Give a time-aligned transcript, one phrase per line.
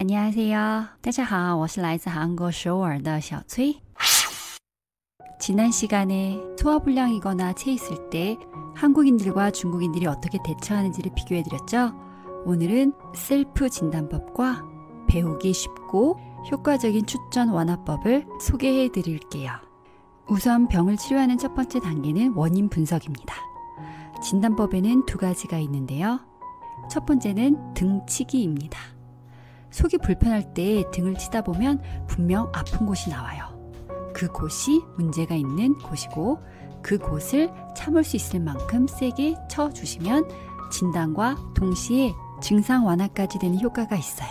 [0.00, 0.87] 안녕하세요.
[1.01, 3.75] 大家好,我是来自韩国首尔的小崔.
[5.39, 8.35] 지난 시간에 소화불량이거나 체 있을 때
[8.75, 11.93] 한국인들과 중국인들이 어떻게 대처하는지를 비교해 드렸죠.
[12.45, 14.63] 오늘은 셀프 진단법과
[15.07, 16.19] 배우기 쉽고
[16.51, 19.51] 효과적인 추천 완화법을 소개해 드릴게요.
[20.27, 23.35] 우선 병을 치료하는 첫 번째 단계는 원인 분석입니다.
[24.23, 26.19] 진단법에는 두 가지가 있는데요.
[26.89, 28.79] 첫 번째는 등치기입니다.
[29.71, 33.45] 속이 불편할 때 등을 치다 보면 분명 아픈 곳이 나와요.
[34.13, 36.39] 그 곳이 문제가 있는 곳이고
[36.81, 40.27] 그 곳을 참을 수 있을 만큼 세게 쳐 주시면
[40.71, 44.29] 진단과 동시에 증상 완화까지 되는 효과가 있어요.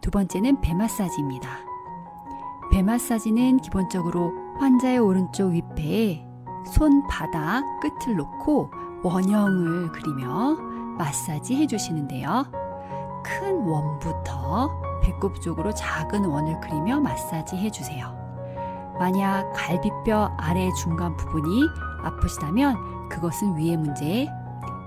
[0.00, 1.48] 두 번째는 배 마사지입니다.
[2.72, 6.26] 배 마사지는 기본적으로 환자의 오른쪽 윗배에
[6.72, 8.70] 손바닥 끝을 놓고
[9.02, 10.56] 원형을 그리며
[10.98, 12.65] 마사지 해주시는데요.
[13.26, 14.70] 큰 원부터
[15.02, 18.14] 배꼽 쪽으로 작은 원을 그리며 마사지 해주세요.
[18.98, 21.66] 만약 갈비뼈 아래 중간 부분이
[22.02, 24.28] 아프시다면 그것은 위의 문제,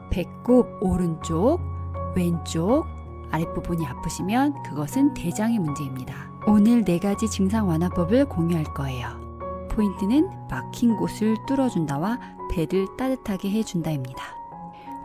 [0.10, 1.60] 배꼽 오른쪽,
[2.16, 2.86] 왼쪽,
[3.32, 6.16] 아랫부분이 아프시면 그것은 대장의 문제입니다.
[6.48, 9.08] 오늘 네 가지 증상 완화법을 공유할 거예요.
[9.70, 12.20] 포인트는 막힌 곳을 뚫어준다와
[12.52, 14.39] 배를 따뜻하게 해준다입니다.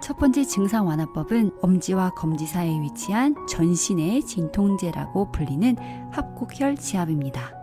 [0.05, 5.77] 첫 번째 증상 완화법은 엄지와 검지 사이에 위치한 전신의 진통제라고 불리는
[6.13, 7.55] 합곡혈 지압입니다.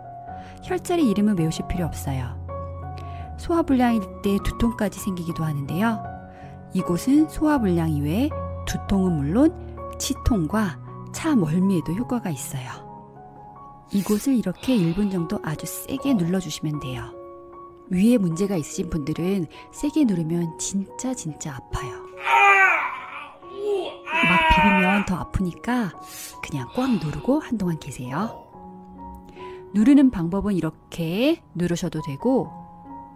[0.64, 2.36] 혈자리 이름은 외우실 필요 없어요.
[3.38, 6.02] 소화불량일 때 두통까지 생기기도 하는데요.
[6.74, 8.28] 이곳은 소화불량 이외에
[8.66, 10.80] 두통은 물론 치통과
[11.14, 12.68] 차 멀미에도 효과가 있어요.
[13.92, 17.04] 이곳을 이렇게 1분 정도 아주 세게 눌러주시면 돼요.
[17.88, 22.01] 위에 문제가 있으신 분들은 세게 누르면 진짜 진짜 아파요.
[24.28, 25.92] 막 비비면 더 아프니까
[26.42, 28.44] 그냥 꽉 누르고 한동안 계세요.
[29.74, 32.50] 누르는 방법은 이렇게 누르셔도 되고,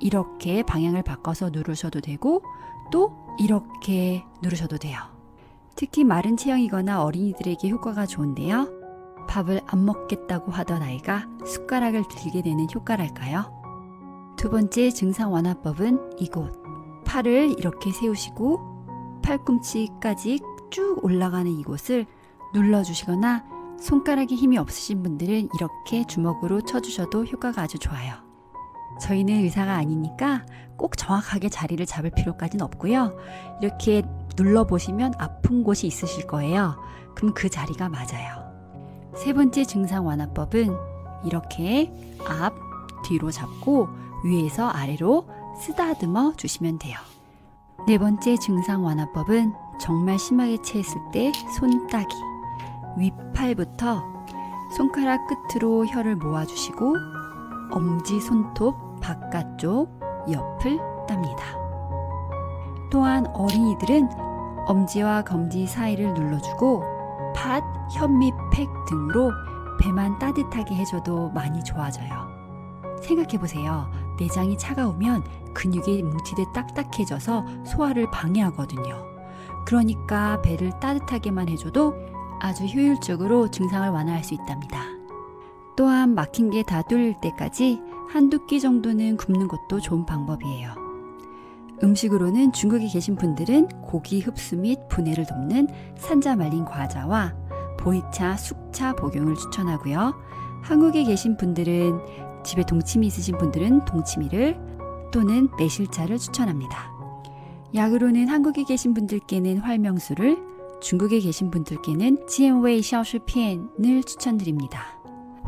[0.01, 2.43] 이렇게 방향을 바꿔서 누르셔도 되고,
[2.91, 4.99] 또 이렇게 누르셔도 돼요.
[5.75, 8.69] 특히 마른 체형이거나 어린이들에게 효과가 좋은데요.
[9.29, 13.53] 밥을 안 먹겠다고 하던 아이가 숟가락을 들게 되는 효과랄까요?
[14.37, 16.53] 두 번째 증상 완화법은 이곳.
[17.05, 18.76] 팔을 이렇게 세우시고
[19.27, 22.07] 팔꿈치까지 쭉 올라가는 이곳을
[22.55, 23.45] 눌러주시거나
[23.81, 28.15] 손가락에 힘이 없으신 분들은 이렇게 주먹으로 쳐주셔도 효과가 아주 좋아요.
[29.01, 33.17] 저희는 의사가 아니니까 꼭 정확하게 자리를 잡을 필요까지는 없고요.
[33.61, 34.03] 이렇게
[34.37, 36.81] 눌러보시면 아픈 곳이 있으실 거예요.
[37.15, 38.47] 그럼 그 자리가 맞아요.
[39.17, 40.75] 세 번째 증상 완화법은
[41.25, 41.93] 이렇게
[42.27, 42.55] 앞,
[43.05, 43.89] 뒤로 잡고
[44.25, 45.29] 위에서 아래로
[45.61, 46.97] 쓰다듬어 주시면 돼요.
[47.87, 52.17] 네 번째 증상 완화법은 정말 심하게 체했을 때 손따기.
[52.99, 54.03] 윗팔부터
[54.77, 56.95] 손가락 끝으로 혀를 모아주시고
[57.71, 61.45] 엄지 손톱 바깥쪽 옆을 땁니다.
[62.91, 64.09] 또한 어린이들은
[64.67, 66.83] 엄지와 검지 사이를 눌러주고
[67.37, 69.31] 팥, 현미 팩 등으로
[69.79, 72.11] 배만 따뜻하게 해줘도 많이 좋아져요.
[73.01, 74.06] 생각해보세요.
[74.19, 79.05] 내장이 차가우면 근육이 뭉치듯 딱딱해져서 소화를 방해하거든요.
[79.67, 81.95] 그러니까 배를 따뜻하게만 해줘도
[82.41, 84.81] 아주 효율적으로 증상을 완화할 수 있답니다.
[85.77, 90.71] 또한 막힌 게 다 뚫릴 때까지 한두 끼 정도는 굽는 것도 좋은 방법이에요.
[91.83, 97.35] 음식으로는 중국에 계신 분들은 고기 흡수 및 분해를 돕는 산자 말린 과자와
[97.79, 100.15] 보이차, 숙차 복용을 추천하고요.
[100.63, 104.57] 한국에 계신 분들은 집에 동치미 있으신 분들은 동치미를
[105.13, 106.91] 또는 매실차를 추천합니다.
[107.75, 110.39] 약으로는 한국에 계신 분들께는 활명수를
[110.81, 114.97] 중국에 계신 분들께는 지엔웨이 샤오슈피엔을 추천드립니다.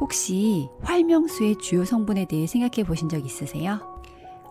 [0.01, 3.81] 혹시 활명수의 주요 성분에 대해 생각해 보신 적 있으세요?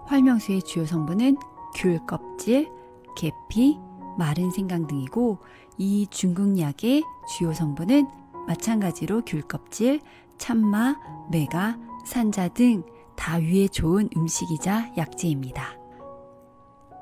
[0.06, 1.36] 활명수의 주요 성분은
[1.76, 2.70] 귤 껍질,
[3.18, 3.78] 계피,
[4.18, 5.40] 마른 생강 등이고
[5.78, 8.08] 이 중국 약의 주요 성분은
[8.48, 10.00] 마찬가지로 귤 껍질,
[10.38, 10.96] 참마,
[11.30, 11.78] 메가,
[12.08, 12.84] 산자 등
[13.18, 15.78] 다 위에 좋은 음식이자 약재입니다.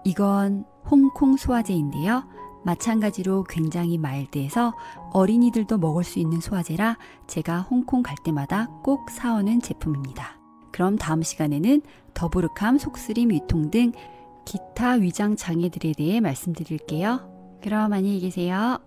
[0.05, 2.23] 이건 홍콩 소화제인데요.
[2.63, 4.73] 마찬가지로 굉장히 마일드해서
[5.13, 6.97] 어린이들도 먹을 수 있는 소화제라
[7.27, 10.39] 제가 홍콩 갈 때마다 꼭 사오는 제품입니다.
[10.71, 11.81] 그럼 다음 시간에는
[12.15, 13.91] 더부룩함, 속쓰림, 위통 등
[14.45, 17.59] 기타 위장 장애들에 대해 말씀드릴게요.
[17.61, 18.79] 그럼 안녕히 계세요.